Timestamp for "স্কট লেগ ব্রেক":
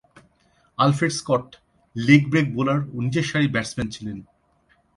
1.19-2.47